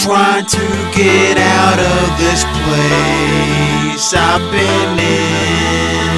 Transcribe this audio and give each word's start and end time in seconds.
Trying 0.00 0.46
to 0.46 0.66
get 0.96 1.36
out 1.36 1.78
of 1.78 2.16
this 2.16 2.42
place 2.64 4.14
I've 4.16 4.40
been 4.50 4.96
in. 4.96 6.08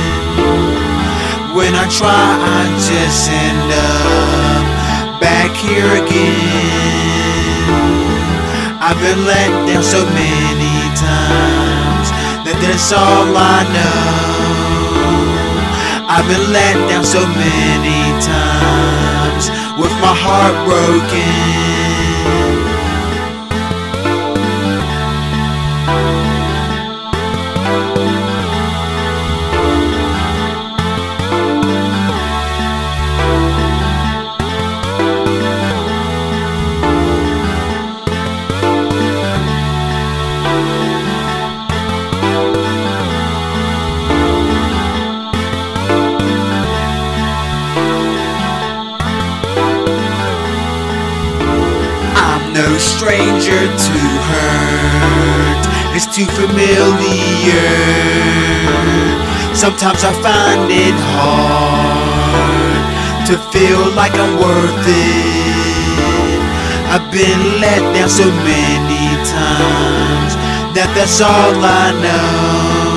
When 1.50 1.74
I 1.74 1.90
try, 1.90 2.06
I 2.06 2.62
just 2.78 3.26
end 3.26 3.72
up 3.74 4.62
back 5.18 5.50
here 5.58 5.98
again. 5.98 6.62
I've 8.78 9.00
been 9.02 9.26
let 9.26 9.50
down 9.66 9.82
so 9.82 10.06
many 10.14 10.78
times 10.94 12.06
that 12.46 12.54
that's 12.62 12.92
all 12.94 13.34
I 13.34 13.66
know. 13.74 14.62
I've 16.06 16.28
been 16.30 16.52
let 16.54 16.78
down 16.88 17.02
so 17.02 17.26
many 17.34 18.14
times 18.22 19.50
with 19.74 19.90
my 19.98 20.14
heart 20.14 20.54
broken. 20.70 21.71
No 52.52 52.76
stranger 52.76 53.60
to 53.64 53.98
hurt. 54.28 55.64
It's 55.96 56.04
too 56.04 56.26
familiar. 56.36 57.72
Sometimes 59.54 60.04
I 60.04 60.12
find 60.20 60.70
it 60.70 60.96
hard 61.16 62.84
to 63.28 63.38
feel 63.52 63.94
like 63.96 64.12
I'm 64.12 64.36
worth 64.36 64.84
it. 64.84 66.40
I've 66.92 67.10
been 67.10 67.60
let 67.60 67.80
down 67.96 68.10
so 68.10 68.28
many 68.44 69.16
times 69.24 70.36
that 70.76 70.92
that's 70.92 71.20
all 71.24 71.56
I 71.56 71.88
know. 72.04 72.92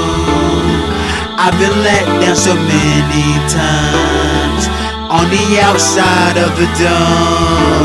I've 1.40 1.56
been 1.56 1.78
let 1.84 2.06
down 2.20 2.36
so 2.36 2.56
many 2.56 3.40
times 3.48 4.68
on 5.08 5.30
the 5.32 5.60
outside 5.64 6.38
of 6.44 6.52
the 6.60 6.68
dome. 6.76 7.85